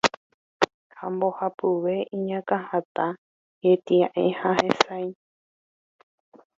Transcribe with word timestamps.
Ha 0.97 1.05
mbohapyve 1.13 1.93
iñakãhatã, 2.15 3.05
hetia'e 3.63 4.25
ha 4.39 4.49
hesãi. 4.59 5.07